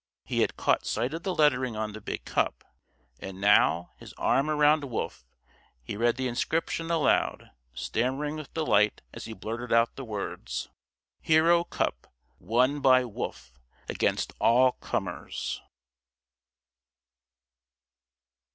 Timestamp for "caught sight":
0.57-1.13